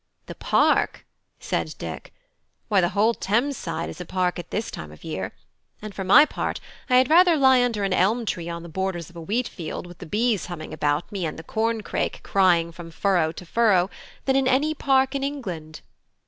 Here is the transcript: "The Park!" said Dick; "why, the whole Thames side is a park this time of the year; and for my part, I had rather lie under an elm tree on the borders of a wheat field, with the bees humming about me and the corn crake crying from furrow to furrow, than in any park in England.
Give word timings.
"The 0.25 0.33
Park!" 0.33 1.05
said 1.39 1.75
Dick; 1.77 2.11
"why, 2.69 2.81
the 2.81 2.89
whole 2.89 3.13
Thames 3.13 3.55
side 3.55 3.87
is 3.87 4.01
a 4.01 4.03
park 4.05 4.39
this 4.49 4.71
time 4.71 4.91
of 4.91 5.01
the 5.01 5.07
year; 5.09 5.31
and 5.79 5.93
for 5.93 6.03
my 6.03 6.25
part, 6.25 6.59
I 6.89 6.95
had 6.95 7.07
rather 7.07 7.35
lie 7.35 7.63
under 7.63 7.83
an 7.83 7.93
elm 7.93 8.25
tree 8.25 8.49
on 8.49 8.63
the 8.63 8.67
borders 8.67 9.11
of 9.11 9.15
a 9.15 9.21
wheat 9.21 9.47
field, 9.47 9.85
with 9.85 9.99
the 9.99 10.07
bees 10.07 10.47
humming 10.47 10.73
about 10.73 11.11
me 11.11 11.23
and 11.27 11.37
the 11.37 11.43
corn 11.43 11.81
crake 11.83 12.21
crying 12.23 12.71
from 12.71 12.89
furrow 12.89 13.31
to 13.33 13.45
furrow, 13.45 13.91
than 14.25 14.35
in 14.35 14.47
any 14.47 14.73
park 14.73 15.13
in 15.13 15.23
England. 15.23 15.81